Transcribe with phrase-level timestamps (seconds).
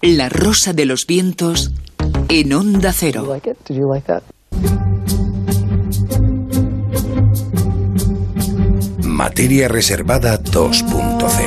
[0.00, 1.72] La rosa de los vientos
[2.28, 3.36] en onda cero.
[9.02, 11.37] Materia reservada 2.0.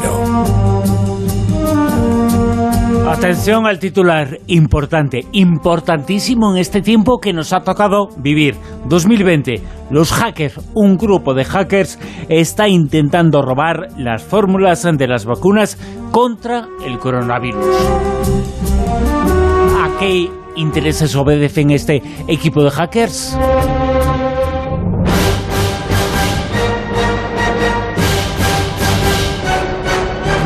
[3.22, 8.56] Atención al titular, importante, importantísimo en este tiempo que nos ha tocado vivir.
[8.86, 9.62] 2020,
[9.92, 15.78] los hackers, un grupo de hackers, está intentando robar las fórmulas de las vacunas
[16.10, 17.64] contra el coronavirus.
[19.78, 23.38] ¿A qué intereses obedecen este equipo de hackers?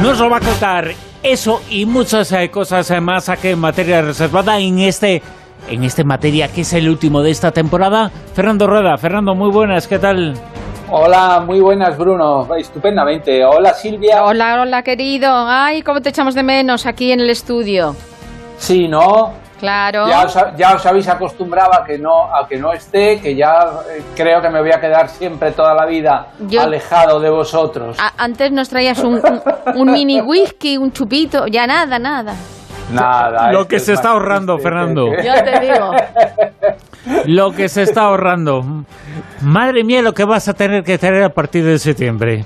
[0.04, 4.02] Nos lo va a contar eso y muchas eh, cosas eh, más aquí en materia
[4.02, 5.22] reservada en este
[5.68, 8.12] en este materia que es el último de esta temporada.
[8.34, 10.36] Fernando Rueda, Fernando, muy buenas, ¿qué tal?
[10.92, 12.48] Hola, muy buenas, Bruno.
[12.56, 13.44] Estupendamente.
[13.44, 14.24] Hola, Silvia.
[14.24, 15.28] Hola, hola, querido.
[15.32, 17.96] Ay, cómo te echamos de menos aquí en el estudio.
[18.60, 19.34] Sí, ¿no?
[19.60, 20.08] Claro.
[20.08, 23.66] Ya os, ya os habéis acostumbrado a que no a que no esté, que ya
[23.90, 27.98] eh, creo que me voy a quedar siempre toda la vida Yo- alejado de vosotros.
[28.00, 29.42] A- antes nos traías un, un-
[29.76, 32.34] un mini whisky, un chupito, ya nada, nada.
[32.92, 33.52] Nada.
[33.52, 35.10] Lo que es se está ahorrando, triste Fernando.
[35.18, 35.92] que- Ya te digo.
[37.26, 38.64] Lo que se está ahorrando.
[39.42, 42.46] Madre mía, lo que vas a tener que tener a partir de septiembre.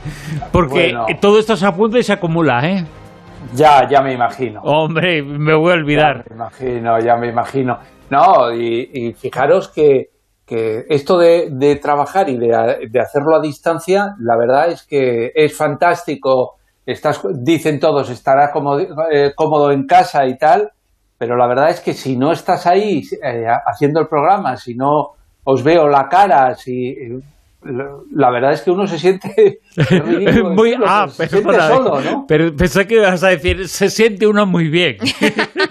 [0.52, 1.06] Porque Bueno.
[1.20, 2.86] todo esto se apunta y se acumula, ¿eh?
[3.54, 4.62] Ya, ya me imagino.
[4.64, 6.18] Hombre, me voy a olvidar.
[6.18, 7.80] Ya me imagino, ya me imagino.
[8.10, 10.10] No, y, y fijaros que,
[10.46, 15.32] que esto de, de trabajar y de, de hacerlo a distancia, la verdad es que
[15.36, 16.56] es fantástico.
[16.86, 18.80] Estás, dicen todos, estará cómodo,
[19.12, 20.72] eh, cómodo en casa y tal,
[21.20, 25.12] pero la verdad es que si no estás ahí eh, haciendo el programa, si no
[25.44, 27.20] os veo la cara, si eh,
[27.62, 32.26] la verdad es que uno se siente ridículo Muy, ah, pero se siente solo, ¿no?
[32.28, 34.98] pero pensé que ibas a decir, se siente uno muy bien.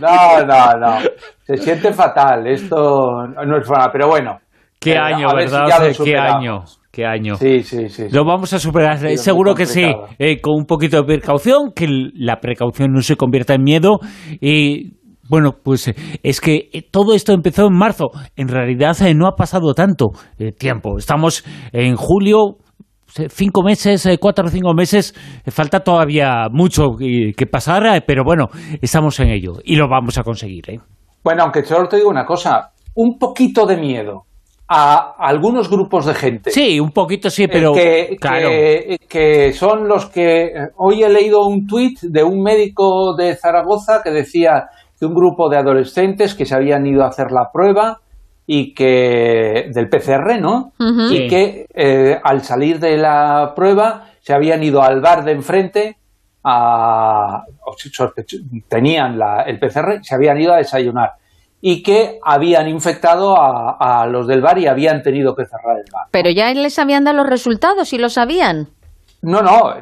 [0.00, 0.98] No, no, no.
[1.42, 2.47] Se siente fatal.
[2.47, 3.89] Esto no es fatal.
[3.92, 4.39] Pero bueno.
[4.78, 5.66] Qué eh, año, si ¿verdad?
[5.98, 7.34] lo Qué año, qué año.
[7.34, 8.09] Sí, sí, sí.
[8.09, 8.15] sí.
[8.15, 11.72] Lo vamos a superar, Ha sido seguro que sí, eh, con un poquito de precaución,
[11.75, 13.98] que la precaución no se convierta en miedo.
[14.41, 14.98] Y
[15.28, 18.06] bueno, pues eh, es que eh, todo esto empezó en marzo.
[18.37, 20.06] En realidad eh, no ha pasado tanto
[20.59, 20.99] tiempo.
[20.99, 22.56] Estamos en julio,
[23.28, 25.15] cinco meses, cuatro o cinco meses.
[25.47, 28.47] Falta todavía mucho que pasar, pero bueno,
[28.81, 30.65] estamos en ello y lo vamos a conseguir.
[30.71, 30.78] ¿eh?
[31.25, 32.71] Bueno, aunque solo te digo una cosa.
[32.95, 34.22] Un poquito de miedo
[34.71, 36.50] a algunos grupos de gente.
[36.50, 38.49] Sí, un poquito sí, pero que, claro.
[38.50, 44.03] que- que son los que hoy he leído un tuit de un médico de Zaragoza
[44.05, 44.65] que decía
[44.98, 48.00] que un grupo de adolescentes que se habían ido a hacer la prueba
[48.47, 50.72] y que del PCR, ¿no?
[51.12, 55.97] Y que eh, al salir de la prueba se habían ido al bar de enfrente
[56.44, 57.44] a,
[58.69, 61.12] tenían la- el PCR, se habían ido a desayunar
[61.60, 65.91] y que habían infectado a, a los del bar y habían tenido que cerrar el
[65.92, 66.06] bar.
[66.12, 68.69] Pero ya les habían dado los resultados y lo sabían.
[69.22, 69.74] No, no,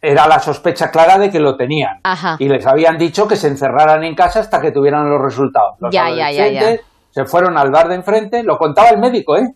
[0.00, 2.00] era la sospecha clara de que lo tenían.
[2.02, 2.36] Ajá.
[2.38, 5.76] Y les habían dicho que se encerraran en casa hasta que tuvieran los resultados.
[5.78, 9.36] Los Ya, ya, ya, adolescentes se fueron al bar de enfrente, lo contaba el médico,
[9.36, 9.46] ¿eh?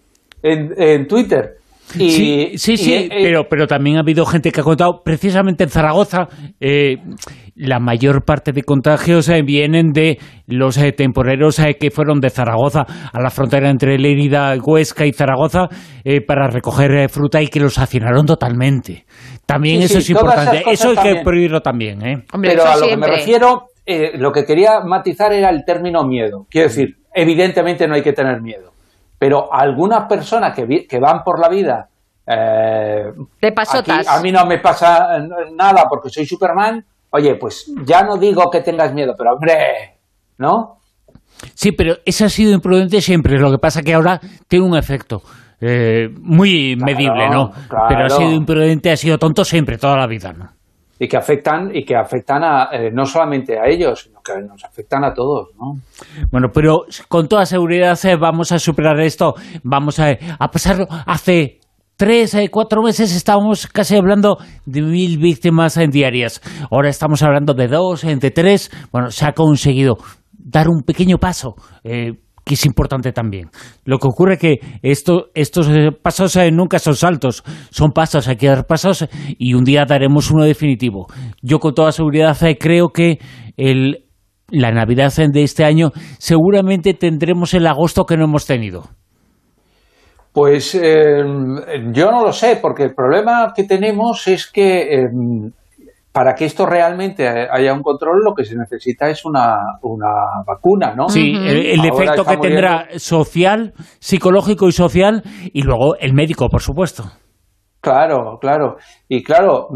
[0.43, 1.57] En, en Twitter.
[1.95, 5.65] Y- sí, sí, y, sí, pero, pero también ha habido gente que ha contado, precisamente
[5.65, 6.29] en Zaragoza,
[6.61, 6.97] eh,
[7.55, 12.29] la mayor parte de contagios eh, vienen de los eh, temporeros eh, que fueron de
[12.31, 15.69] Zaragoza a la frontera entre Lérida, Huesca y Zaragoza
[16.05, 19.07] eh, para recoger eh, fruta y que los hacinaron totalmente.
[19.47, 20.65] También Sí, eso sí, es importante.
[20.71, 22.05] Eso hay que prohibirlo también.
[22.05, 22.25] ¿eh?
[22.33, 26.03] Hombre, pero a lo que me refiero, eh, lo que quería matizar era el término
[26.05, 26.47] miedo.
[26.51, 28.73] Quiero decir, evidentemente no hay que tener miedo.
[29.19, 31.89] Pero algunas personas que, vi- que van por la vida.
[32.27, 33.99] eh, De pasotas.
[34.01, 35.19] aquí a mí no me pasa
[35.55, 36.85] nada porque soy Superman.
[37.11, 39.95] Oye, pues ya no digo que tengas miedo, pero hombre,
[40.39, 40.79] ¿no?
[41.55, 43.39] Sí, pero eso ha sido imprudente siempre.
[43.39, 45.23] Lo que pasa que ahora tiene un efecto
[45.61, 47.53] eh, muy Claro, medible, ¿no?
[47.69, 47.87] claro.
[47.89, 50.51] Pero ha sido imprudente, ha sido tonto siempre, toda la vida, ¿no?
[50.99, 54.65] Y que afectan, y que afectan a, eh, no solamente a ellos, sino que nos
[54.65, 55.75] afectan a todos, ¿no?
[56.33, 60.87] Bueno, pero con toda seguridad eh, vamos a superar esto, vamos a, a pasarlo.
[61.07, 61.61] Hace
[61.99, 66.41] tres, eh, cuatro meses estábamos casi hablando de mil víctimas en diarias.
[66.71, 68.71] Ahora estamos hablando de dos, entre tres.
[68.91, 69.97] Bueno, se ha conseguido
[70.33, 71.57] dar un pequeño paso.
[71.85, 72.13] eh,
[72.47, 73.51] que es importante también.
[73.85, 78.37] Lo que ocurre que esto, estos eh, pasos eh, nunca son saltos, son pasos, hay
[78.37, 81.09] que dar pasos y un día daremos uno definitivo.
[81.43, 83.19] Yo con toda seguridad eh, creo que
[84.49, 88.85] la Navidad de este año seguramente tendremos el agosto que no hemos tenido.
[90.33, 91.25] Pues eh,
[91.93, 95.09] yo no lo sé, porque el problema que tenemos es que eh,
[96.17, 100.95] para que esto realmente haya un control, lo que se necesita es una, una vacuna,
[100.95, 101.11] ¿no?
[101.11, 105.23] Sí, el, efecto que tendrá social, psicológico y social,
[105.53, 107.05] y luego el médico, por supuesto.
[107.83, 108.77] Claro, claro.
[109.07, 109.69] Y claro,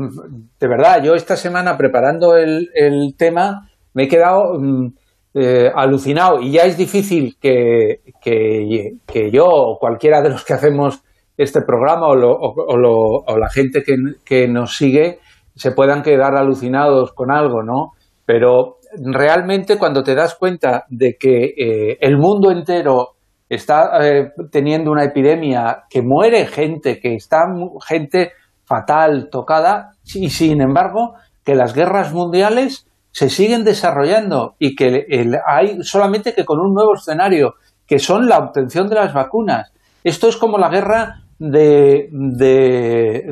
[0.58, 4.94] de verdad, yo esta semana preparando el, el tema me he quedado mm,
[5.34, 10.54] eh, alucinado y ya es difícil que, que, que, yo o cualquiera de los que
[10.54, 11.04] hacemos
[11.36, 15.18] este programa o, o, o la gente que, que, nos sigue
[15.54, 17.92] se puedan quedar alucinados con algo, ¿no?
[18.26, 23.16] Pero realmente cuando te das cuenta de que eh, el mundo entero
[23.48, 27.46] está eh, teniendo una epidemia, que muere gente, que está
[27.86, 28.32] gente
[28.64, 31.14] fatal, tocada, y sin embargo
[31.44, 35.04] que las guerras mundiales se siguen desarrollando y que
[35.44, 37.54] hay solamente que con un nuevo escenario,
[37.86, 39.72] que son la obtención de las vacunas.
[40.04, 43.24] Esto es como la guerra de,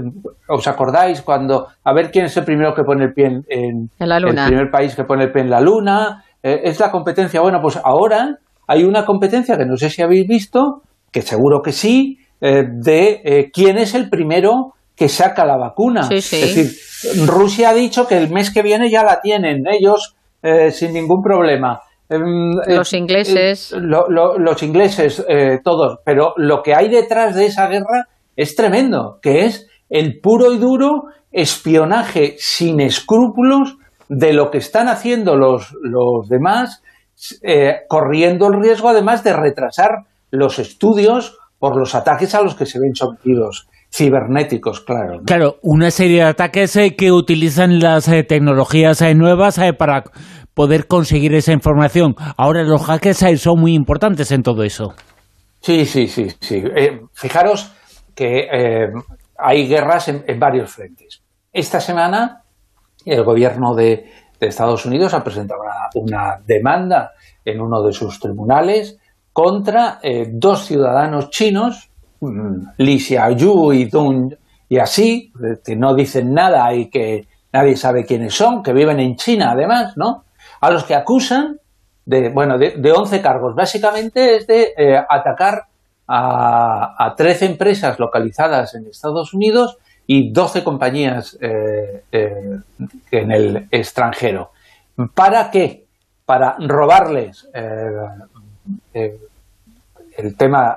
[0.48, 1.68] ¿Os acordáis cuando...
[1.84, 3.90] A ver quién es el primero que pone el pie en...
[3.98, 4.44] la luna.
[4.44, 6.24] El primer país que pone el pie en la luna.
[6.42, 7.40] Eh, es la competencia.
[7.40, 10.82] Bueno, pues ahora hay una competencia que no sé si habéis visto,
[11.12, 16.08] que seguro que sí, eh, de eh, quién es el primero que saca la vacuna.
[16.10, 20.70] Es decir, Rusia ha dicho que el mes que viene ya la tienen, ellos eh,
[20.70, 21.80] sin ningún problema.
[22.08, 23.74] Em, los ingleses.
[23.78, 25.24] los ingleses,
[25.62, 25.98] todos.
[26.04, 30.58] Pero lo que hay detrás de esa guerra es tremendo, que es el puro y
[30.58, 33.76] duro espionaje sin escrúpulos
[34.08, 36.82] de lo que están haciendo los, los demás,
[37.88, 42.78] corriendo el riesgo además de retrasar los estudios por los ataques a los que se
[42.78, 45.20] ven sometidos cibernéticos, claro.
[45.24, 50.04] Claro, una serie de ataques eh, que utilizan las eh, tecnologías eh, nuevas para
[50.58, 52.16] poder conseguir esa información.
[52.36, 54.92] Ahora los hackers son muy importantes en todo eso.
[55.60, 56.64] Sí, sí, sí, sí.
[57.12, 57.72] fijaros
[58.12, 58.48] que
[59.38, 61.22] hay guerras en, varios frentes.
[61.52, 62.42] Esta semana
[63.04, 64.04] el gobierno de,
[64.40, 65.60] Estados Unidos ha presentado
[65.94, 67.12] una, demanda
[67.44, 68.98] en uno de sus tribunales
[69.32, 70.00] contra
[70.32, 71.88] dos ciudadanos chinos
[72.20, 74.34] Mm, Li Xiaoyu y Dun
[74.68, 75.32] y así,
[75.64, 79.96] que no dicen nada y que nadie sabe quiénes son, que viven en China además,
[79.96, 80.24] ¿no?
[80.60, 81.60] A los que acusan
[82.04, 83.54] de, bueno, de, de 11 cargos.
[83.54, 85.64] Básicamente es de eh, atacar
[86.06, 92.58] a, a 13 empresas localizadas en Estados Unidos y 12 compañías eh, eh,
[93.10, 94.52] en el extranjero.
[95.14, 95.84] ¿Para qué?
[96.24, 97.48] Para robarles
[98.92, 100.76] el tema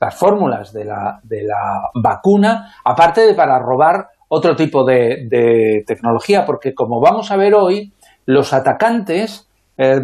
[0.00, 6.44] las fórmulas de la, de la vacuna, aparte de para robar otro tipo de, tecnología,
[6.44, 7.92] porque como vamos a ver hoy,
[8.28, 9.48] los atacantes,
[9.78, 10.00] eh,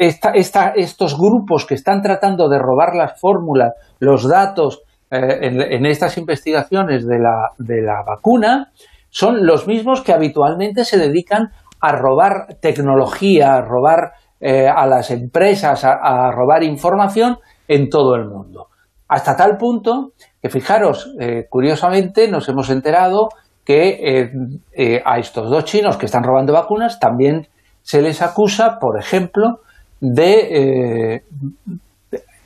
[0.00, 7.06] estos grupos que están tratando de robar las fórmulas, los datos eh, en, estas investigaciones
[7.06, 8.72] de la, de la vacuna,
[9.08, 11.50] son los mismos que habitualmente se dedican
[11.80, 17.38] a robar tecnología, a robar eh, a las empresas, a robar información
[17.68, 18.66] en todo el mundo.
[19.06, 20.12] Hasta tal punto
[20.42, 23.28] que, fijaros, eh, curiosamente nos hemos enterado
[23.66, 24.32] que eh,
[24.72, 27.48] eh, a estos dos chinos que están robando vacunas también
[27.82, 29.60] se les acusa, por ejemplo,
[30.00, 31.22] de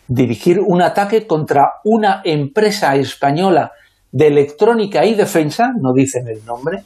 [0.08, 3.72] dirigir un ataque contra una empresa española
[4.10, 6.82] de electrónica y defensa, no dicen el nombre,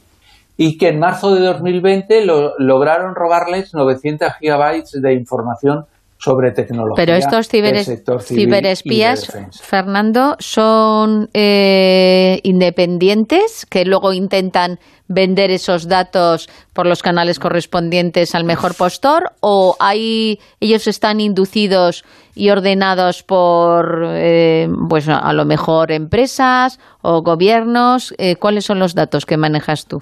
[0.57, 2.23] y que en marzo de 2020
[2.59, 5.85] lograron robarles 900 gigabytes de información
[6.17, 6.95] sobre tecnología.
[6.95, 9.31] Pero estos ciberespías,
[9.61, 18.43] Fernando, son eh, independientes que luego intentan vender esos datos por los canales correspondientes al
[18.43, 22.03] mejor postor o hay ellos están inducidos
[22.33, 28.15] y ordenados por eh, pues a lo mejor empresas o gobiernos.
[28.17, 30.01] Eh, cuáles son los datos que manejas tú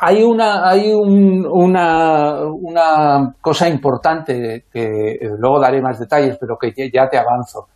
[0.00, 2.44] hay una, hay una,
[3.40, 7.68] cosa importante que luego daré más detalles, pero que ya te avanzo.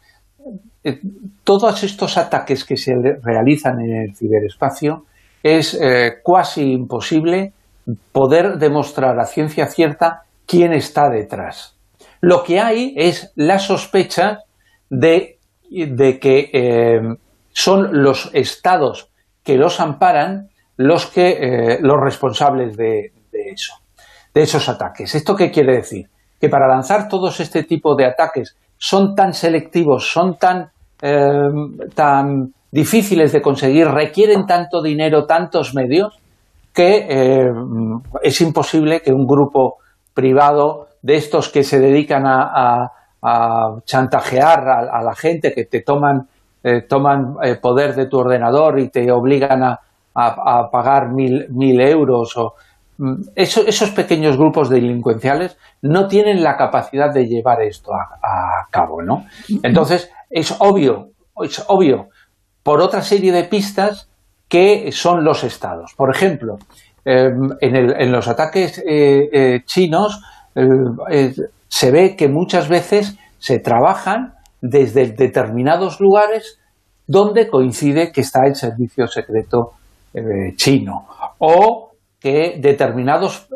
[0.88, 1.00] Eh,
[1.42, 5.06] todos estos ataques que se realizan en el ciberespacio
[5.42, 7.52] es eh, casi imposible
[8.12, 11.76] poder demostrar a ciencia cierta quién está detrás.
[12.20, 14.44] Lo que hay es la sospecha
[14.88, 17.00] de, que eh,
[17.52, 19.10] son los estados
[19.42, 23.74] que los amparan los, que, eh, los responsables de, eso,
[24.32, 25.14] de esos ataques.
[25.14, 26.08] ¿Esto qué quiere decir?
[26.40, 31.48] Que para lanzar todos este tipo de ataques son tan selectivos, son tan, eh,
[31.94, 36.18] tan difíciles de conseguir, requieren tanto dinero, tantos medios,
[36.74, 37.50] que eh,
[38.22, 39.76] es imposible que un grupo
[40.12, 42.92] privado de estos que se dedican a,
[43.84, 46.28] chantajear a, la gente, que te toman
[46.88, 49.80] toman poder de tu ordenador y te obligan a,
[50.70, 52.54] pagar mil, mil euros o
[52.98, 59.26] mm, esos pequeños grupos delincuenciales no tienen la capacidad de llevar esto a, cabo, ¿no?
[59.62, 61.10] Entonces, es obvio,
[61.42, 62.08] es obvio,
[62.62, 64.10] por otra serie de pistas
[64.48, 65.94] que son los estados.
[65.96, 66.58] Por ejemplo,
[67.04, 70.20] em, en, los ataques eh, eh, chinos
[70.54, 71.32] eh,
[71.68, 76.58] se ve que muchas veces se trabajan desde determinados lugares
[77.06, 79.72] donde coincide que está el servicio secreto
[80.56, 81.06] chino
[81.38, 83.48] o que determinados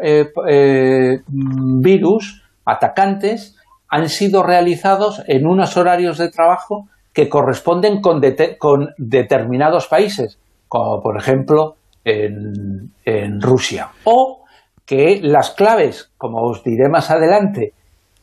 [1.28, 3.56] virus atacantes
[3.88, 8.22] han sido realizados en unos horarios de trabajo que corresponden con,
[8.58, 10.38] con determinados países,
[10.68, 11.74] como por ejemplo
[12.04, 13.88] en, Rusia.
[14.04, 14.44] O
[14.86, 17.74] que las claves, como os diré más adelante,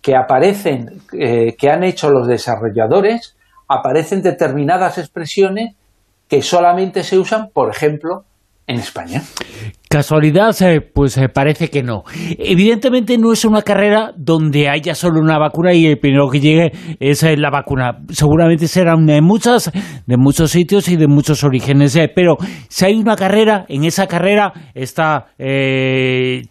[0.02, 3.36] que aparecen, eh, que han hecho los desarrolladores,
[3.68, 5.76] aparecen determinadas expresiones
[6.30, 8.24] que solamente se usan, por ejemplo,
[8.68, 9.24] en España.
[9.90, 10.54] ¿Casualidad?
[10.62, 12.04] Eh, pues eh, parece que no.
[12.38, 16.72] Evidentemente no es una carrera donde haya solo una vacuna y el primero que llegue
[17.00, 18.00] es eh, la vacuna.
[18.10, 19.72] Seguramente serán de muchas,
[20.06, 21.98] de muchos sitios y de muchos orígenes.
[22.14, 22.36] pero
[22.68, 25.28] si hay una carrera, en esa carrera está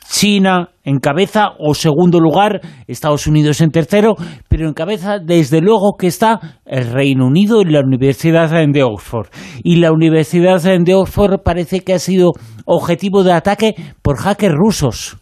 [0.09, 4.15] China, en cabeza o segundo lugar, Estados Unidos en tercero,
[4.49, 9.27] pero en cabeza desde luego que está el Reino Unido y la Universidad de Oxford.
[9.65, 12.33] Y la Universidad de Oxford parece que ha sido
[12.67, 15.17] objetivo de ataque por hackers rusos.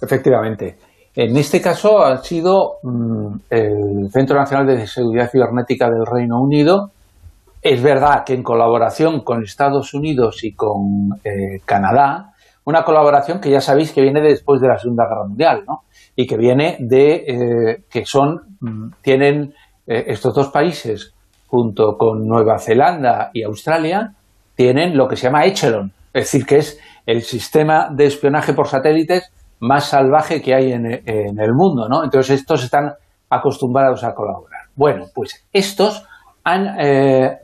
[0.00, 0.76] Efectivamente.
[1.14, 6.90] En este caso ha sido mm, el Centro Nacional de Seguridad Cibernética del Reino Unido.
[7.60, 12.32] Es verdad que en colaboración con Estados Unidos y con eh, Canadá,
[12.66, 15.82] una colaboración que ya sabéis que viene después de la Segunda Guerra Mundial, ¿no?
[16.16, 19.54] Y que viene de eh, que son, mm, tienen
[19.86, 21.14] eh, estos dos países,
[21.46, 24.14] junto con Nueva Zelanda y Australia,
[24.56, 28.66] tienen lo que se llama Echelon, es decir, que es el sistema de espionaje por
[28.66, 29.30] satélites
[29.60, 32.02] más salvaje que hay en, el mundo, ¿no?
[32.02, 32.94] Entonces estos están
[33.30, 34.62] acostumbrados a colaborar.
[34.74, 36.04] Bueno, pues estos
[36.42, 37.38] han eh,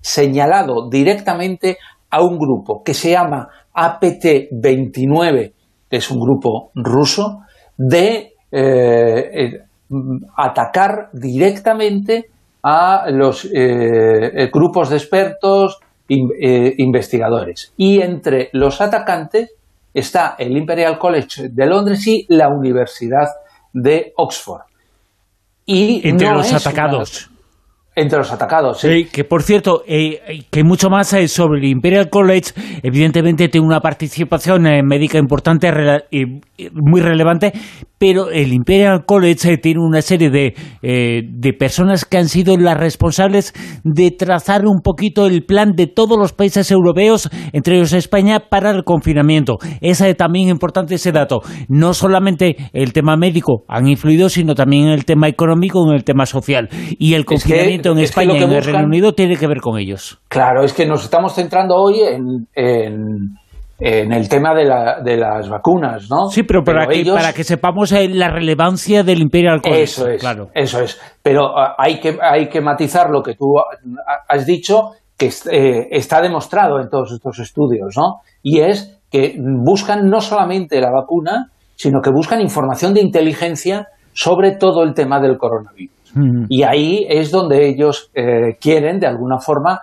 [0.00, 1.76] señalado directamente
[2.12, 5.52] a un grupo que se llama APT-29,
[5.88, 7.40] que es un grupo ruso,
[7.76, 9.58] de eh, eh,
[10.36, 12.26] atacar directamente
[12.62, 17.72] a los eh, grupos de expertos, investigadores.
[17.78, 19.54] Y entre los atacantes
[19.94, 23.28] está el Imperial College de Londres y la Universidad
[23.72, 24.62] de Oxford.
[25.64, 27.31] Y entre los atacados.
[27.94, 29.04] Entre los atacados, sí.
[29.12, 33.80] que por cierto, eh, que mucho más eh, sobre el Imperial College, evidentemente tiene una
[33.80, 35.70] participación eh, médica importante
[36.72, 37.52] muy relevante,
[37.98, 42.76] pero el Imperial College tiene una serie de, eh, de, personas que han sido las
[42.76, 43.52] responsables
[43.84, 48.70] de trazar un poquito el plan de todos los países europeos, entre ellos España, para
[48.70, 49.58] el confinamiento.
[49.80, 51.42] Es también importante ese dato.
[51.68, 56.26] No solamente el tema médico han influido, sino también el tema económico en el tema
[56.26, 56.68] social.
[56.98, 60.20] Y el confinamiento en España y en el Reino Unido tiene que ver con ellos.
[60.28, 62.46] Claro, es que nos estamos centrando hoy en
[63.84, 66.28] en el tema de, la, de, las vacunas, ¿no?
[66.30, 69.82] Sí, pero para, que, para que sepamos eh, la relevancia del Imperial College.
[69.82, 70.50] Eso es, claro.
[70.54, 71.00] eso es.
[71.20, 73.54] Pero ah, hay, que, hay que matizar lo que tú
[74.28, 78.20] has dicho, que eh, está demostrado en todos estos estudios, ¿no?
[78.40, 84.52] Y es que buscan no solamente la vacuna, sino que buscan información de inteligencia sobre
[84.52, 86.01] todo el tema del coronavirus.
[86.48, 89.80] Y ahí es donde ellos eh, quieren, de alguna forma,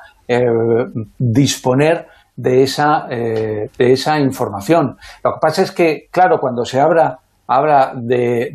[1.17, 2.05] disponer
[2.39, 4.95] de esa, eh, de esa información.
[5.23, 8.53] Lo que pasa es que, claro, cuando se habla, habla de,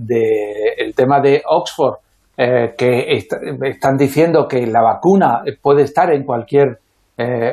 [0.79, 1.97] el tema de Oxford,
[2.37, 6.79] eh, que están diciendo que la vacuna puede estar en cualquier
[7.19, 7.53] eh,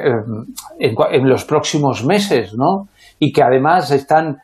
[0.79, 2.87] en, los próximos meses, ¿no?
[3.19, 4.37] Y que además están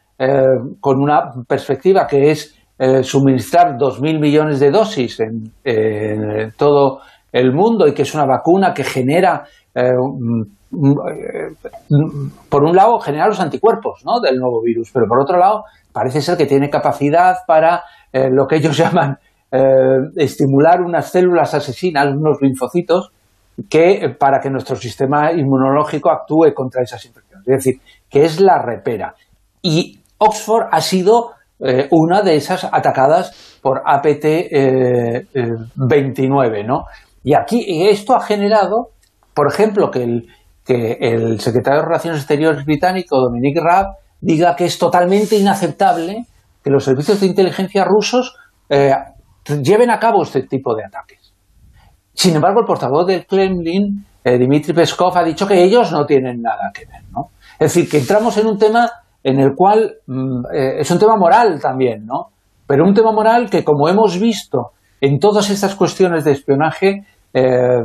[0.80, 2.57] con una perspectiva que es
[3.02, 7.00] suministrar 2.000 millones de dosis en, en, todo
[7.32, 9.46] el mundo y que es una vacuna que genera
[12.50, 14.20] por un lado, generar los anticuerpos ¿no?
[14.20, 18.48] del nuevo virus, pero por otro lado, parece ser que tiene capacidad para eh, lo
[18.48, 19.18] que ellos llaman
[19.52, 19.60] eh,
[20.18, 23.12] estimular unas células asesinas, unos linfocitos,
[23.70, 27.48] que para que nuestro sistema inmunológico actúe contra esas infecciones.
[27.48, 29.16] Es decir, que es la repera.
[29.64, 36.86] Y Oxford ha sido eh, una de esas atacadas por APT-29, ¿no?
[37.24, 38.92] Y aquí esto ha generado,
[39.34, 40.28] por ejemplo, que el,
[40.64, 46.28] que el secretario de Relaciones Exteriores británico, Dominic Raab, diga que es totalmente inaceptable
[46.64, 48.36] que los servicios de inteligencia rusos
[48.70, 48.94] eh,
[49.62, 51.34] lleven a cabo este tipo de ataques.
[52.14, 56.42] Sin embargo, el portavoz del Kremlin, eh, Dmitry Peskov, ha dicho que ellos no tienen
[56.42, 57.30] nada que ver, ¿no?
[57.60, 58.90] Es decir, que entramos en un tema
[59.28, 62.30] en el cual mm, eh, es un tema moral también, ¿no?
[62.66, 67.04] Pero un tema moral que, como hemos visto en todas estas cuestiones de espionaje,
[67.34, 67.84] eh,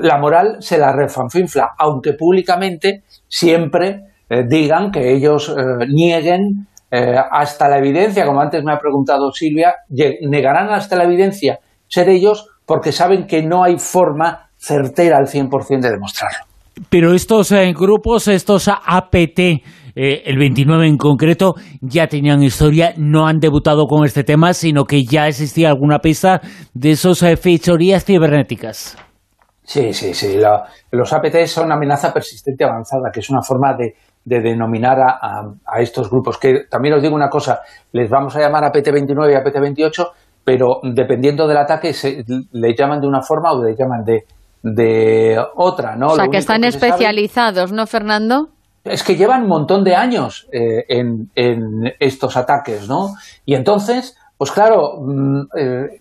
[0.00, 4.06] la moral se la refanfinfla, aunque públicamente siempre
[4.48, 5.52] digan que ellos
[5.88, 9.74] nieguen hasta la evidencia, como antes me ha preguntado Silvia,
[10.20, 11.58] negarán hasta la evidencia
[11.88, 16.50] ser ellos porque saben que no hay forma certera al 100% de demostrarlo.
[16.88, 19.40] Pero estos eh, grupos, estos APT,
[20.02, 24.84] eh, el 29 en concreto, ya tenían historia, no han debutado con este tema, sino
[24.84, 26.40] que ya existía alguna pista
[26.72, 28.96] de esas eh, fechorías cibernéticas.
[29.62, 30.38] Sí, sí, sí.
[30.90, 35.80] los APT son una amenaza persistente avanzada, que es una forma de, denominar a, a,
[35.82, 36.38] estos grupos.
[36.38, 37.60] Que también os digo una cosa,
[37.92, 40.06] les vamos a llamar APT-29 y APT-28
[40.44, 44.24] pero dependiendo del ataque se, le llaman de una forma o le llaman de,
[44.62, 46.08] de otra, ¿no?
[46.08, 48.48] O sea, que están especializados, ¿no, Fernando?
[48.84, 51.30] Es que llevan un montón de años eh, en,
[51.98, 53.14] estos ataques, ¿no?
[53.44, 56.00] Y entonces, pues claro, mm, eh,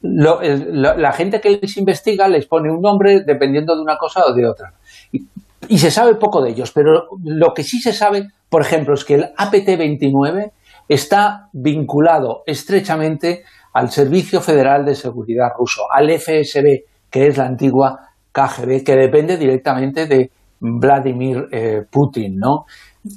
[0.00, 4.46] la gente que les investiga les pone un nombre dependiendo de una cosa o de
[4.46, 4.74] otra.
[5.12, 5.26] Y,
[5.68, 9.04] y se sabe poco de ellos, pero lo que sí se sabe, por ejemplo, es
[9.04, 10.52] que el APT-29
[10.88, 18.08] está vinculado estrechamente al Servicio Federal de Seguridad ruso, al FSB, que es la antigua
[18.32, 22.64] KGB, que depende directamente de Vladimir eh, Putin, ¿no?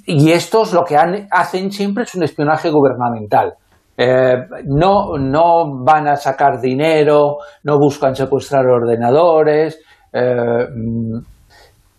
[0.06, 3.54] Y estos lo que hacen siempre es un espionaje gubernamental.
[3.98, 9.80] Eh, no, no van a sacar dinero, no buscan secuestrar ordenadores.
[10.14, 10.66] Eh,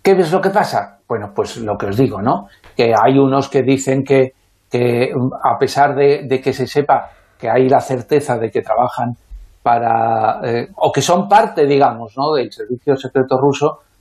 [0.03, 0.99] ¿Qué es lo que pasa?
[1.09, 2.47] Bueno, pues lo que os digo, ¿no?
[2.77, 4.33] Que hay unos que dicen que
[4.73, 5.13] que
[5.45, 9.15] a pesar de, que se sepa que hay la certeza de que trabajan
[9.63, 10.41] para,
[10.77, 12.33] o que son parte, digamos, ¿no?
[12.33, 13.92] del servicio secreto ruso, mm,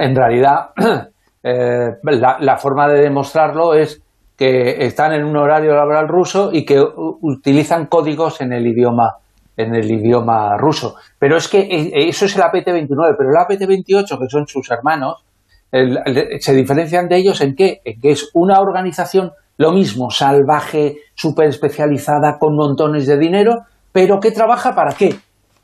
[0.00, 0.70] en realidad
[1.42, 4.02] eh, la, forma de demostrarlo es
[4.36, 9.16] que están en un horario laboral ruso y que utilizan códigos en el idioma
[9.56, 10.96] en el idioma ruso.
[11.18, 11.68] Pero es que
[12.08, 15.22] eso es el APT-29, pero el APT-28, que son sus hermanos,
[15.70, 17.82] se diferencian de ellos en qué?
[17.84, 24.18] En que es una organización lo mismo, salvaje, súper especializada, con montones de dinero, pero
[24.18, 25.14] que trabaja para qué?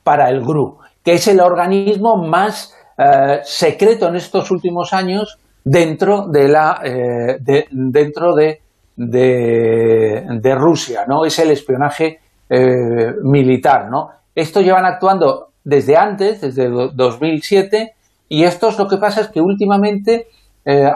[0.02, 6.28] Para el GRU, que es el organismo más eh, secreto en estos últimos años dentro
[6.28, 7.36] de la eh,
[7.70, 8.62] dentro de,
[8.96, 11.26] de, Rusia, ¿no?
[11.26, 14.08] Es el espionaje eh, militar, ¿no?
[14.34, 17.94] Esto llevan actuando desde antes, desde 2007,
[18.30, 20.28] y esto es lo que pasa es que últimamente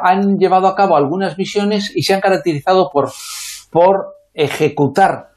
[0.02, 3.10] han llevado a cabo algunas misiones y se han caracterizado por,
[3.70, 5.28] por ejecutar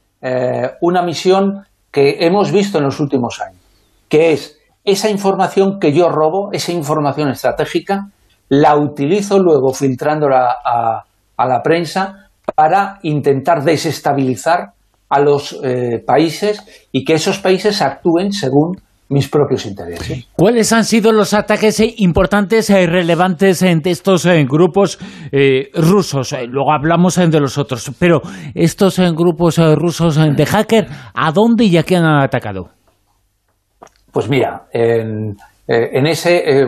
[0.81, 3.61] una misión que hemos visto en los últimos años,
[4.09, 8.07] que es esa información que yo robo, esa información estratégica,
[8.49, 11.03] la utilizo luego filtrándola a,
[11.45, 14.73] la prensa para intentar desestabilizar
[15.09, 18.77] a los eh, países y que esos países actúen según
[19.13, 20.25] mis propios intereses.
[20.35, 24.97] ¿Cuáles han sido los ataques importantes y relevantes en estos grupos
[25.31, 26.33] eh, rusos?
[26.33, 28.21] Eh, luego hablamos de los otros, pero
[28.55, 32.69] estos grupos eh, rusos de hacker, ¿a dónde y a quién han atacado?
[34.13, 35.35] Pues mira, en,
[35.67, 36.61] ese,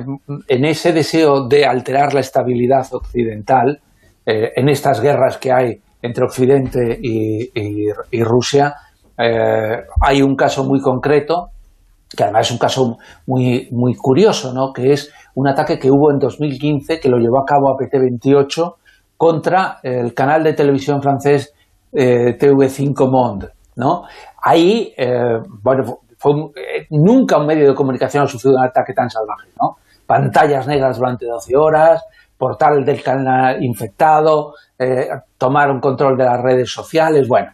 [0.48, 3.80] en ese deseo de alterar la estabilidad occidental,
[4.26, 8.74] en estas guerras que hay entre Occidente y Rusia,
[9.16, 11.52] hay un caso muy concreto
[12.16, 14.72] que además es un caso muy, curioso, ¿no?
[14.72, 18.76] que es un ataque que hubo en 2015 que lo llevó a cabo APT28
[19.18, 21.54] contra el canal de televisión francés
[21.92, 23.50] eh, TV5 Monde.
[23.76, 24.04] ¿no?
[24.42, 26.00] Ahí, eh, bueno,
[26.56, 29.50] eh, nunca un medio de comunicación ha sufrido un ataque tan salvaje.
[29.62, 29.78] ¿no?
[30.06, 32.04] Pantallas negras durante 12 horas,
[32.38, 34.54] portal del canal infectado,
[35.38, 37.52] tomar un control de las redes sociales, bueno.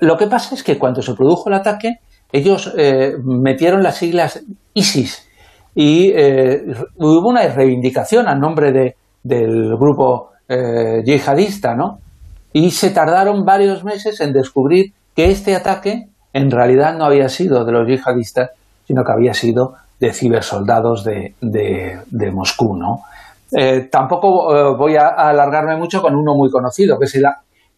[0.00, 2.00] Lo que pasa es que cuando se produjo el ataque,
[2.32, 4.42] ellos eh, metieron las siglas
[4.74, 5.26] ISIS
[5.74, 6.62] y eh,
[6.96, 12.00] hubo una reivindicación a nombre de, del grupo eh, yihadista, ¿no?
[12.52, 17.64] Y se tardaron varios meses en descubrir que este ataque en realidad no había sido
[17.64, 18.50] de los yihadistas,
[18.86, 23.02] sino que había sido de cibersoldados de, de, Moscú, ¿no?
[23.90, 27.24] tampoco voy a alargarme mucho con uno muy conocido, que es el,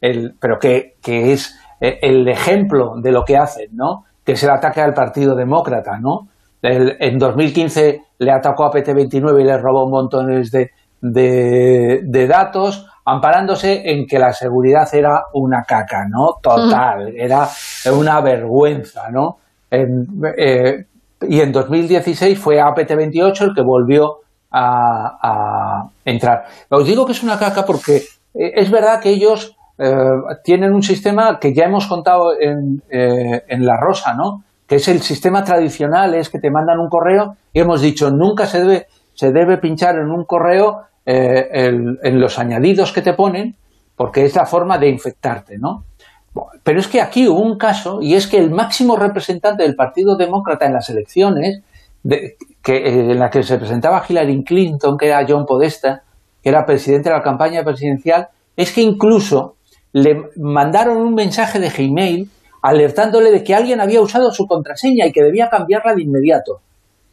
[0.01, 4.05] el pero que, que es el ejemplo de lo que hacen, ¿no?
[4.25, 6.29] que es el ataque al Partido Demócrata, ¿no?
[6.63, 14.07] en 2015 le atacó a PT29 y le robó montones de, de, datos, amparándose en
[14.07, 16.39] que la seguridad era una caca, ¿no?
[16.43, 17.49] Total, era
[17.93, 19.39] una vergüenza, ¿no?
[19.71, 20.85] Eh,
[21.23, 24.19] y en 2016 fue APT28 el que volvió
[24.53, 26.45] a, entrar.
[26.69, 27.97] Os digo que es una caca porque
[28.35, 29.95] eh, es verdad que ellos eh,
[30.43, 34.43] tienen un sistema que ya hemos contado en, eh, en La Rosa, ¿no?
[34.67, 38.47] que es el sistema tradicional, es que te mandan un correo y hemos dicho nunca
[38.47, 43.57] se debe, se debe pinchar en un correo en los añadidos que te ponen
[43.97, 45.85] porque es la forma de infectarte, ¿no?
[46.63, 50.17] Pero es que aquí hubo un caso, y es que el máximo representante del Partido
[50.17, 51.63] Demócrata en las elecciones,
[52.63, 56.03] que, en la que se presentaba Hillary Clinton, que era John Podesta,
[56.43, 59.57] que era presidente de la campaña presidencial, es que incluso
[59.93, 62.31] le mandaron un mensaje de Gmail
[62.63, 66.61] alertándole de que alguien había usado su contraseña y que debía cambiarla de inmediato.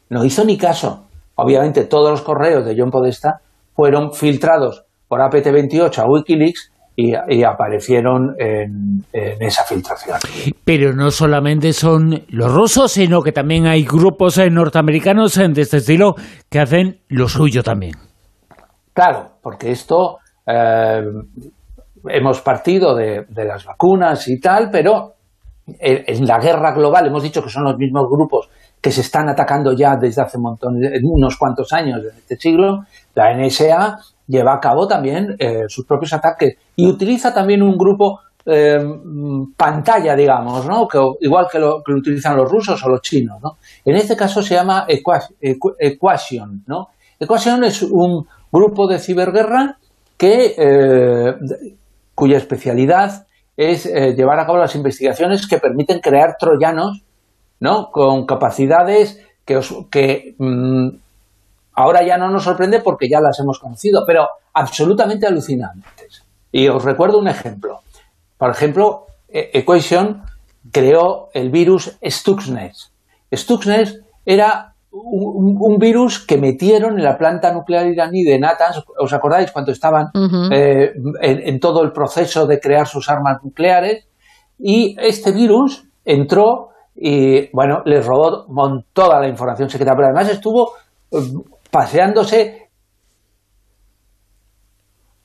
[0.09, 1.05] No hizo ni caso.
[1.35, 3.41] Obviamente todos los correos de John Podesta
[3.77, 10.17] fueron filtrados por APT28 a Wikileaks y, aparecieron en, esa filtración.
[10.65, 15.61] Pero no solamente son los rusos, sino que también hay grupos eh, norteamericanos eh, de
[15.61, 16.15] este estilo
[16.49, 17.93] que hacen lo suyo también.
[18.93, 21.03] Claro, porque esto eh,
[22.09, 25.13] hemos partido de, las vacunas y tal, pero
[25.67, 28.49] en, la guerra global hemos dicho que son los mismos grupos
[28.81, 32.85] que se están atacando ya desde hace un montón, unos cuantos años de este siglo.
[33.17, 38.19] La NSA lleva a cabo también eh, sus propios ataques y utiliza también un grupo
[38.45, 38.79] eh,
[39.57, 40.87] pantalla, digamos, ¿no?
[41.19, 43.41] Igual que lo, que utilizan los rusos o los chinos.
[43.41, 43.57] ¿no?
[43.83, 46.63] En este caso se llama Equation.
[47.19, 49.79] Equation es un grupo de ciberguerra
[50.15, 51.33] que, eh,
[52.13, 53.25] cuya especialidad
[53.57, 57.01] es llevar a cabo las investigaciones que permiten crear troyanos
[57.59, 57.89] ¿no?
[57.89, 60.89] con capacidades que, que mm,
[61.79, 66.25] Ahora ya no nos sorprende porque ya las hemos conocido, pero absolutamente alucinantes.
[66.51, 67.81] Y os recuerdo un ejemplo.
[68.35, 70.23] Por ejemplo, e-, Equation
[70.71, 72.73] creó el virus Stuxnet.
[73.31, 73.93] Stuxnet
[74.25, 79.71] era un, virus que metieron en la planta nuclear iraní de Natanz, ¿os acordáis cuando
[79.71, 80.07] estaban
[80.51, 84.07] eh, en, todo el proceso de crear sus armas nucleares?
[84.57, 88.47] Y este virus entró y, bueno, les robó
[88.93, 90.71] toda la información secreta, pero además estuvo
[91.11, 91.17] eh,
[91.71, 92.66] paseándose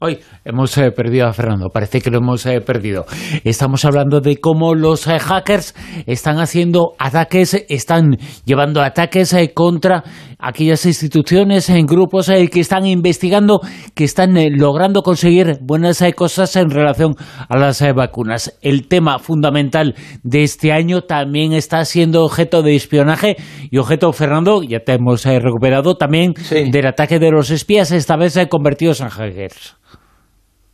[0.05, 3.07] Hoy hemos eh, perdido a Fernando, parece que lo hemos eh, perdido.
[3.45, 5.77] Estamos hablando de cómo los eh, hackers
[6.09, 10.03] están haciendo ataques, están llevando ataques contra
[10.41, 13.61] aquellas instituciones, en grupos que están investigando,
[13.95, 17.15] que están logrando conseguir buenas cosas en relación
[17.49, 18.59] a las vacunas.
[18.61, 23.37] El tema fundamental de este año también está siendo objeto de espionaje
[23.71, 28.37] y objeto, Fernando, ya te hemos recuperado también del ataque de los espías, esta vez
[28.51, 29.77] convertidos en hackers.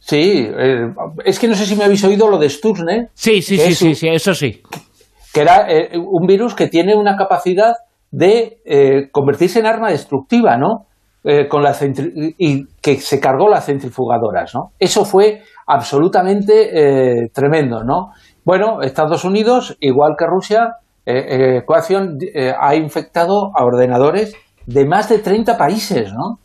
[0.09, 0.87] Sí, eh,
[1.23, 3.11] es que no sé si me habéis oído lo de Stuxnet.
[3.13, 4.63] Sí, sí, sí, sí, eso sí.
[5.35, 7.75] Que era eh, un virus que tiene una capacidad
[8.11, 10.87] de eh, convertirse en arma destructiva, ¿no?
[11.51, 11.77] con la
[12.39, 14.71] y que se cargó las centrifugadoras, ¿no?
[14.79, 18.13] Eso fue absolutamente tremendo, ¿no?
[18.47, 22.17] Bueno, Estados Unidos, igual que Rusia, Ecuación
[22.59, 26.39] ha infectado a ordenadores de más de 30 países, ¿no?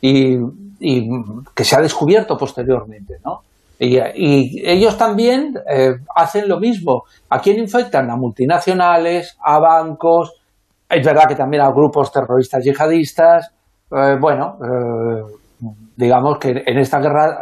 [0.00, 0.36] Y
[0.86, 1.08] y
[1.54, 3.40] que se ha descubierto posteriormente, ¿no?
[3.78, 7.04] Y, ellos también eh, hacen lo mismo.
[7.30, 8.10] ¿A quién infectan?
[8.10, 10.34] A multinacionales, a bancos,
[10.88, 13.50] es verdad que también a grupos terroristas yihadistas.
[13.90, 15.66] Eh, bueno, eh,
[15.96, 17.38] digamos que en esta guerra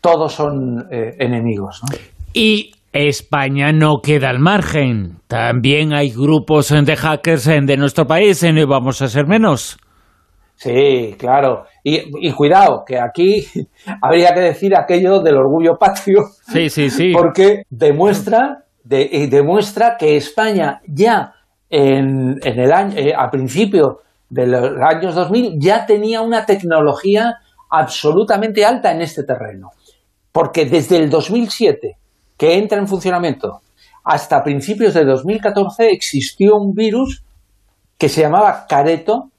[0.00, 1.82] todos son enemigos.
[1.82, 1.96] ¿no?
[2.32, 5.18] Y España no queda al margen.
[5.28, 9.78] También hay grupos de hackers de nuestro país, y vamos a ser menos.
[10.56, 11.64] Sí, claro.
[11.86, 13.46] Y, cuidado, que aquí
[14.00, 16.24] habría que decir aquello del orgullo patrio.
[16.50, 17.12] Sí, sí, sí.
[17.12, 21.34] Porque demuestra, demuestra que España ya
[21.68, 27.34] en, el año, eh, a principio de los años 2000 ya tenía una tecnología
[27.70, 29.70] absolutamente alta en este terreno.
[30.32, 31.98] Porque desde el 2007,
[32.36, 33.60] que entra en funcionamiento,
[34.04, 37.24] hasta principios de 2014 existió un virus
[37.98, 39.30] que se llamaba Careto,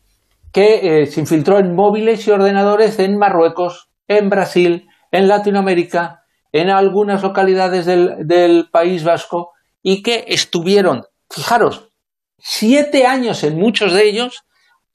[0.55, 6.69] que eh, se infiltró en móviles y ordenadores en Marruecos, en Brasil, en Latinoamérica, en
[6.69, 9.51] algunas localidades del, País Vasco
[9.83, 11.89] y que estuvieron, fijaros,
[12.37, 14.45] siete años en muchos de ellos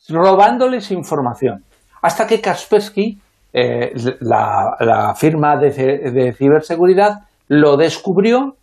[0.08, 1.62] robándoles información.
[2.00, 3.20] Hasta que Kaspersky,
[3.52, 5.70] eh, la, firma de,
[6.10, 8.56] de, ciberseguridad, lo descubrió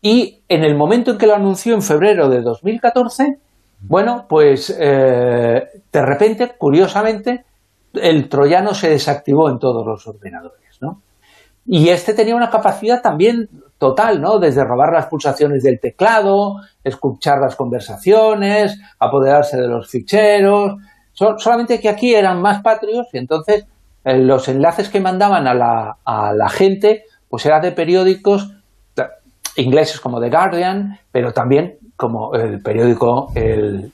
[0.00, 3.40] y en el momento en que lo anunció en febrero de 2014,
[3.86, 7.44] bueno, pues eh, de repente, curiosamente,
[7.92, 11.02] el troyano se desactivó en todos los ordenadores, ¿no?
[11.66, 14.38] Y este tenía una capacidad también total, ¿no?
[14.38, 20.76] Desde robar las pulsaciones del teclado, escuchar las conversaciones, apoderarse de los ficheros.
[21.12, 23.66] solamente que aquí eran más patrios y entonces
[24.04, 28.50] eh, los enlaces que mandaban a la, a la gente pues eran de periódicos
[29.56, 33.90] ingleses como The Guardian, pero también como el periódico El,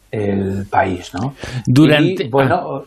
[0.69, 1.35] País, ¿no?
[1.67, 2.25] Durante...
[2.25, 2.83] Y, bueno,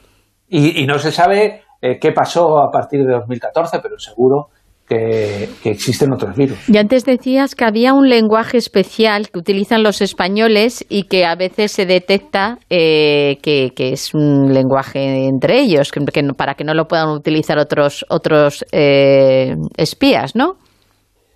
[0.49, 4.49] y, no se sabe eh, qué pasó a partir de 2014, pero seguro
[4.87, 6.69] que, existen otros virus.
[6.69, 11.35] Y antes decías que había un lenguaje especial que utilizan los españoles y que a
[11.35, 16.01] veces se detecta eh, que, es un lenguaje entre ellos, que,
[16.35, 20.57] para que no lo puedan utilizar otros, otros eh, espías, ¿no?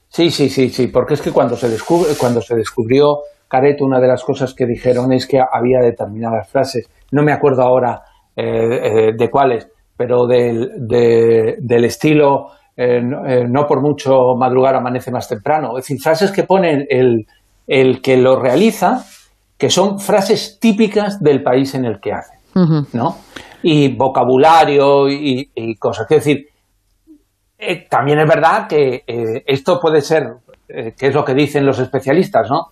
[0.10, 3.99] Sí, sí, sí, sí, porque es que cuando se, descubre, cuando se descubrió Careto, una
[3.99, 8.01] de las cosas que dijeron es que había determinadas frases, no me acuerdo ahora
[8.36, 15.27] eh, de cuáles, pero del, del estilo eh, eh, no, por mucho madrugar amanece más
[15.27, 15.77] temprano.
[15.77, 17.25] Es decir, frases que pone el,
[17.65, 19.03] el que lo realiza,
[19.57, 22.38] que son frases típicas del país en el que hace,
[22.93, 23.17] ¿no?
[23.63, 26.05] Y vocabulario y, cosas.
[26.12, 26.45] Es decir,
[27.57, 29.03] eh, también es verdad que
[29.47, 30.27] esto puede ser,
[30.67, 32.67] que es lo que dicen los especialistas, ¿no?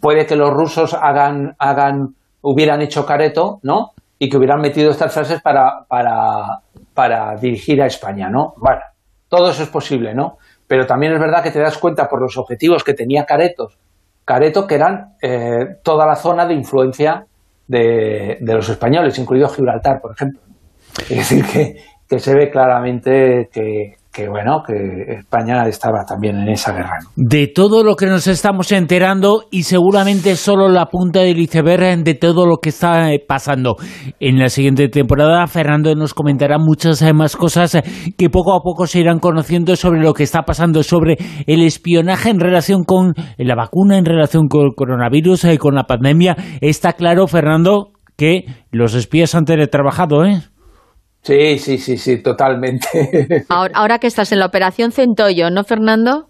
[0.00, 3.92] Puede que los rusos hagan, hagan, hubieran hecho careto, ¿no?
[4.18, 6.60] Y que hubieran metido estas frases para, para,
[6.94, 8.54] para dirigir a España, ¿no?
[8.58, 8.80] Bueno,
[9.28, 10.36] todo eso es posible, ¿no?
[10.66, 13.78] Pero también es verdad que te das cuenta por los objetivos que tenía Caretos,
[14.24, 17.26] Careto, que eran eh, toda la zona de influencia
[17.66, 20.40] de, de, los españoles, incluido Gibraltar, por ejemplo.
[21.08, 21.76] Es decir, que,
[22.08, 26.98] que se ve claramente que, que bueno, que España estaba también en esa guerra.
[27.16, 32.14] De todo lo que nos estamos enterando y seguramente solo la punta del iceberg de
[32.14, 33.76] todo lo que está eh, pasando.
[34.20, 37.82] En la siguiente temporada Fernando nos comentará muchas eh, más cosas eh,
[38.18, 42.28] que poco a poco se irán conociendo sobre lo que está pasando, sobre el espionaje
[42.28, 46.36] en relación con la vacuna, en relación con el coronavirus, y con la pandemia.
[46.60, 50.42] Está claro, Fernando, que los espías han teletrabajado, ¿eh?
[51.22, 53.44] Sí, sí, sí, sí, totalmente.
[53.48, 56.26] Ahora, que estás en la operación Centollo, ¿no, Fernando?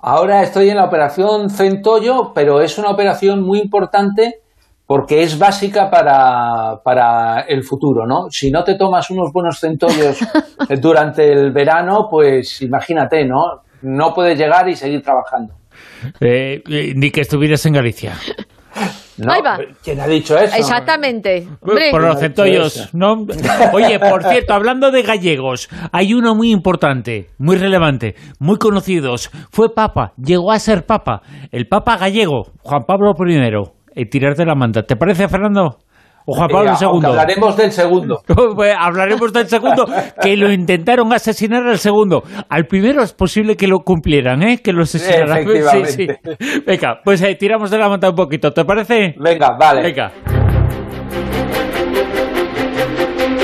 [0.00, 4.40] Ahora estoy en la operación Centollo, pero es una operación muy importante
[4.84, 8.26] porque es básica para, para el futuro, ¿no?
[8.30, 10.18] Si no te tomas unos buenos centollos
[10.80, 13.62] durante el verano, pues imagínate, ¿no?
[13.82, 15.54] No puedes llegar y seguir trabajando.
[16.20, 18.14] Eh, eh, ni que estuvieras en Galicia.
[19.82, 20.56] ¿Quién ha dicho eso?
[20.56, 21.46] Exactamente.
[21.60, 23.26] Por los centollos, ¿no?
[23.72, 29.30] Oye, por cierto, hablando de gallegos, hay uno muy importante, muy relevante, muy conocidos.
[29.50, 31.22] Fue papa, llegó a ser papa.
[31.50, 33.42] El papa gallego, Juan Pablo I.
[33.94, 34.84] Y tirar de la manta.
[34.84, 35.78] ¿Te parece, Fernando?
[36.26, 37.06] O Juan Pablo II.
[37.06, 38.22] Hablaremos del segundo.
[38.54, 39.86] Pues hablaremos del segundo,
[40.20, 42.22] que lo intentaron asesinar al segundo.
[42.48, 44.58] Al primero es posible que lo cumplieran, ¿eh?
[44.58, 45.46] Que lo asesinaran.
[45.72, 46.06] Sí, sí.
[46.66, 49.14] Venga, pues eh, tiramos de la manta un poquito, ¿te parece?
[49.18, 49.82] Venga, vale.
[49.82, 50.12] Venga.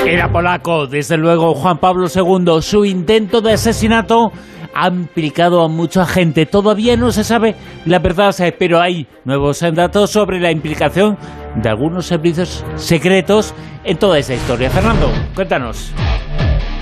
[0.05, 2.61] Era polaco, desde luego, Juan Pablo II.
[2.61, 4.31] Su intento de asesinato
[4.73, 6.45] ha implicado a mucha gente.
[6.45, 11.17] Todavía no se sabe la verdad, pero hay nuevos datos sobre la implicación
[11.55, 14.69] de algunos servicios secretos en toda esta historia.
[14.69, 15.91] Fernando, cuéntanos.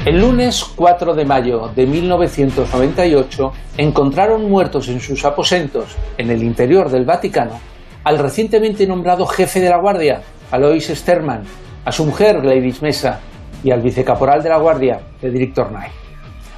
[0.06, 6.90] El lunes 4 de mayo de 1998 encontraron muertos en sus aposentos en el interior
[6.90, 7.60] del Vaticano
[8.04, 11.44] al recientemente nombrado jefe de la Guardia, Alois Sterman,
[11.84, 13.20] a su mujer Gladys Mesa
[13.62, 15.90] y al vicecaporal de la Guardia, Frederick Tornay.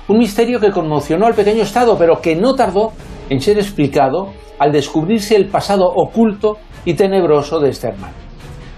[0.09, 2.91] Un misterio que conmocionó al pequeño Estado, pero que no tardó
[3.29, 8.11] en ser explicado al descubrirse el pasado oculto y tenebroso de Sterman.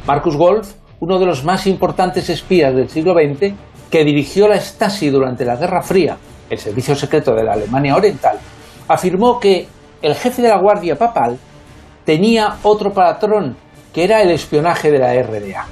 [0.06, 3.54] Marcus Wolf, uno de los más importantes espías del siglo XX,
[3.90, 6.18] que dirigió la Stasi durante la Guerra Fría,
[6.50, 8.38] el servicio secreto de la Alemania Oriental,
[8.88, 9.68] afirmó que
[10.02, 11.38] el jefe de la Guardia Papal
[12.06, 13.56] tenía otro patrón,
[13.94, 15.68] que era el espionaje de la RDA.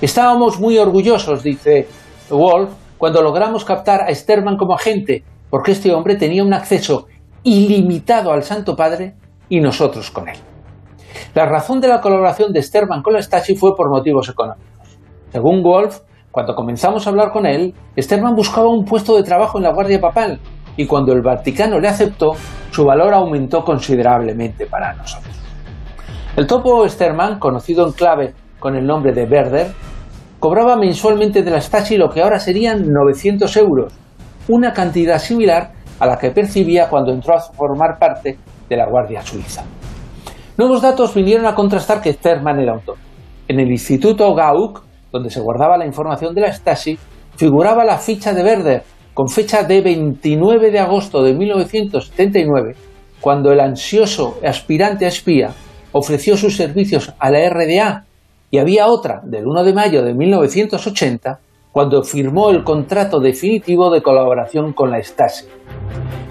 [0.00, 1.86] Estábamos muy orgullosos, dice
[2.30, 7.06] Wolf, cuando logramos captar a Sterman como agente, porque este hombre tenía un acceso
[7.44, 9.14] ilimitado al Santo Padre
[9.48, 10.36] y nosotros con él.
[11.34, 14.98] La razón de la colaboración de Sterman con la Stasi fue por motivos económicos.
[15.30, 19.64] Según Wolf, cuando comenzamos a hablar con él, Sterman buscaba un puesto de trabajo en
[19.64, 20.40] la Guardia Papal
[20.76, 22.32] y cuando el Vaticano le aceptó,
[22.70, 25.34] su valor aumentó considerablemente para nosotros.
[26.36, 29.72] El topo Sterman, conocido en clave con el nombre de Werder,
[30.40, 33.92] cobraba mensualmente de la Stasi lo que ahora serían 900 euros,
[34.48, 35.72] una cantidad similar
[36.04, 38.36] a la que percibía cuando entró a formar parte
[38.68, 39.64] de la Guardia Suiza.
[40.58, 42.96] Nuevos datos vinieron a contrastar que Sterman era autor.
[43.48, 46.98] En el Instituto Gauck, donde se guardaba la información de la Stasi,
[47.36, 48.82] figuraba la ficha de Werder
[49.14, 52.74] con fecha de 29 de agosto de 1979,
[53.22, 55.52] cuando el ansioso aspirante a espía
[55.92, 58.04] ofreció sus servicios a la RDA
[58.50, 61.38] y había otra del 1 de mayo de 1980,
[61.74, 65.46] cuando firmó el contrato definitivo de colaboración con la Stasi.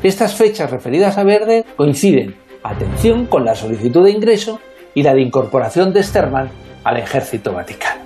[0.02, 4.62] Estas fechas referidas a Verde coinciden, atención, con la solicitud de ingreso
[4.94, 6.50] y la de incorporación de Sterman
[6.86, 8.04] al ejército vaticano.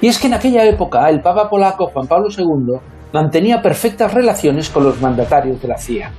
[0.00, 2.78] Y es que en aquella época el Papa polaco Juan Pablo II
[3.12, 6.12] mantenía perfectas relaciones con los mandatarios de la CIA.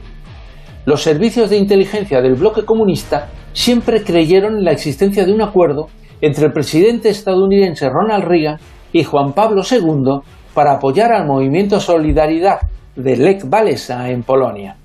[0.83, 5.87] Los servicios de inteligencia del bloque comunista siempre creyeron en la existencia de un acuerdo
[6.19, 8.59] entre el presidente estadounidense Ronald Reagan
[8.91, 10.19] y Juan Pablo II
[10.53, 12.59] para apoyar al movimiento Solidaridad
[12.95, 14.75] de Lech Walesa en Polonia.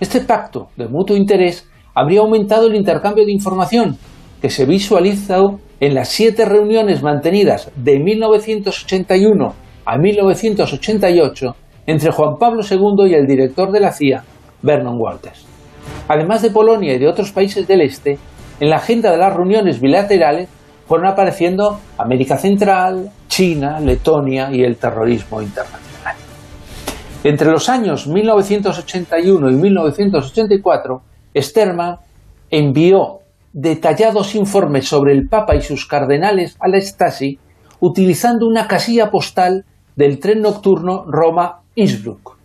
[0.00, 3.98] Este pacto de mutuo interés habría aumentado el intercambio de información,
[4.40, 12.62] que se visualizó en las siete reuniones mantenidas de 1981 a 1988 entre Juan Pablo
[12.68, 14.22] II y el director de la CIA,
[14.62, 15.44] Vernon Walters.
[16.08, 18.18] Además de Polonia y de otros países del este,
[18.60, 20.48] en la agenda de las reuniones bilaterales
[20.90, 26.16] fueron apareciendo América Central, China, Letonia y el terrorismo internacional.
[27.22, 31.02] Entre los años 1981 y 1984,
[31.36, 31.98] Sterman
[32.50, 33.20] envió
[33.52, 37.38] detallados informes sobre el Papa y sus cardenales a la Stasi
[37.78, 42.36] utilizando una casilla postal del tren nocturno Roma-Innsbruck.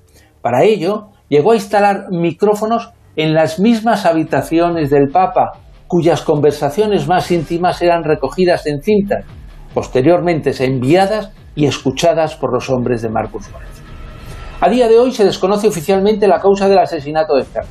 [0.43, 7.29] Para ello, llegó a instalar micrófonos en las mismas habitaciones del Papa, cuyas conversaciones más
[7.31, 9.25] íntimas eran recogidas en cintas,
[9.73, 13.69] posteriormente enviadas y escuchadas por los hombres de Marcus Suárez.
[14.61, 17.67] A día de hoy se desconoce oficialmente la causa del asesinato de Stern,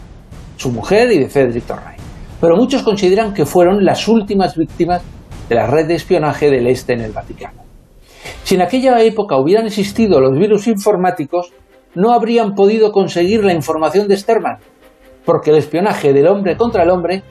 [0.57, 1.97] su mujer y de Frederick Torray,
[2.41, 5.03] pero muchos consideran que fueron las últimas víctimas
[5.49, 7.63] de la red de espionaje del Este en el Vaticano.
[8.45, 11.53] Si en aquella época hubieran existido los virus informáticos,
[11.95, 14.59] no habrían podido conseguir la información de Sterman,
[15.25, 17.23] porque el espionaje del hombre contra el hombre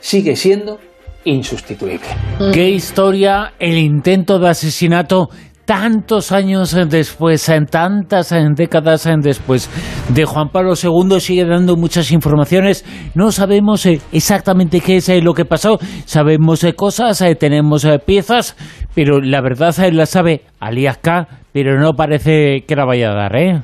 [0.00, 0.78] sigue siendo
[1.24, 2.06] insustituible.
[2.52, 5.28] ¿Qué historia el intento de asesinato
[5.68, 9.68] tantos años después, en tantas décadas después
[10.08, 12.86] de Juan Pablo II, sigue dando muchas informaciones.
[13.14, 18.56] No sabemos eh, exactamente qué es eh, lo que pasó, sabemos eh, cosas, tenemos piezas,
[18.94, 23.36] pero la verdad la sabe Alias K, pero no parece que la vaya a dar,
[23.36, 23.60] ¿eh?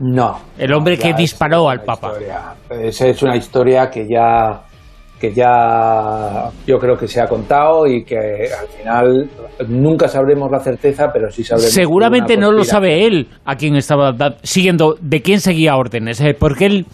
[0.00, 0.38] No.
[0.56, 2.12] El hombre que disparó al Papa.
[2.70, 4.62] Esa es una historia que ya
[5.20, 9.30] que ya yo creo que se ha contado y que al final
[9.68, 11.72] nunca sabremos la certeza, pero sí sabremos.
[11.72, 16.36] Seguramente no lo sabe él a quién estaba siguiendo, de quién seguía órdenes, ¿eh?
[16.38, 16.86] porque él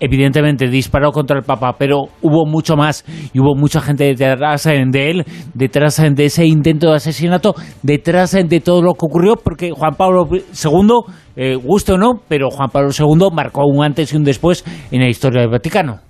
[0.00, 5.10] evidentemente disparó contra el Papa, pero hubo mucho más y hubo mucha gente detrás de
[5.10, 9.94] él, detrás de ese intento de asesinato, detrás de todo lo que ocurrió, porque Juan
[9.94, 14.24] Pablo II, eh, guste o no, pero Juan Pablo II marcó un antes y un
[14.24, 16.00] después en la historia del Vaticano.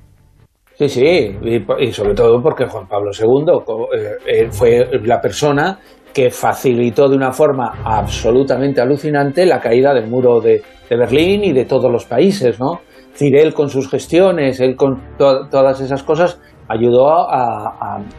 [0.78, 1.38] Sí, sí,
[1.78, 3.88] y, sobre todo porque Juan Pablo II
[4.26, 5.78] eh, fue la persona
[6.12, 11.64] que facilitó de una forma absolutamente alucinante la caída del muro de, Berlín y de
[11.64, 12.80] todos los países, ¿no?
[13.10, 17.26] Decir, él con sus gestiones, él con todas esas cosas, ayudó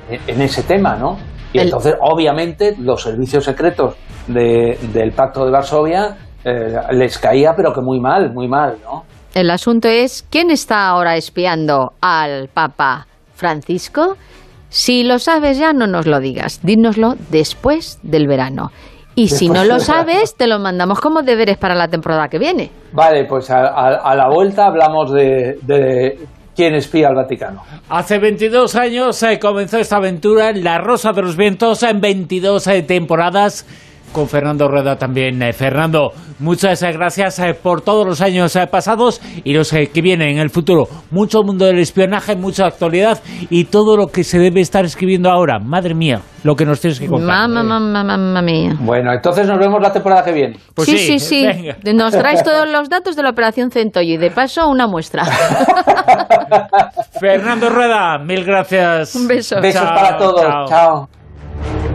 [0.10, 1.18] en ese tema, ¿no?
[1.54, 3.96] Y entonces, obviamente, los servicios secretos
[4.28, 9.04] del Pacto de Varsovia eh, les caía, pero que muy mal, muy mal, ¿no?
[9.34, 14.18] El asunto es, ¿quién está ahora espiando al Papa Francisco?
[14.70, 16.60] Si lo sabes ya, no nos lo digas.
[16.64, 18.72] Dínoslo después del verano.
[19.16, 22.70] Y si no lo sabes, te lo mandamos como deberes para la temporada que viene.
[22.94, 26.20] Vale, pues a, la vuelta hablamos de,
[26.56, 27.64] quién espía al Vaticano.
[27.90, 32.68] Hace 22 años se comenzó esta aventura en La Rosa de los Vientos en 22
[32.68, 33.66] eh, temporadas
[34.12, 35.42] con Fernando Rueda también.
[35.42, 40.30] Eh, Fernando, muchas eh, gracias eh, por todos los años pasados y los que vienen
[40.30, 40.88] en el futuro.
[41.12, 45.60] Mucho mundo del espionaje, mucha actualidad y todo lo que se debe estar escribiendo ahora.
[45.60, 47.28] Madre mía, lo que nos tienes que contar.
[47.28, 48.76] Mamá, mamá, mamá mía.
[48.80, 50.58] Bueno, entonces nos vemos la temporada que viene.
[50.74, 51.46] Pues sí, sí, sí.
[51.94, 55.26] Nos traes todos los datos de la operación Centollo y de paso una muestra.
[57.20, 59.16] Fernando Rueda, mil gracias.
[59.16, 59.60] Un beso.
[59.62, 60.70] Besos para todos.
[60.70, 61.10] Chao.